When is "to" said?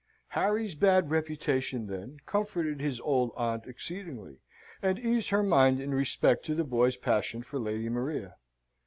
6.43-6.55